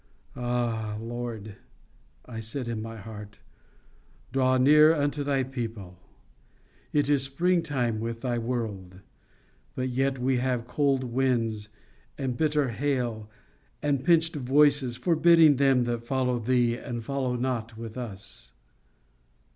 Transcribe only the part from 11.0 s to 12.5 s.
winds and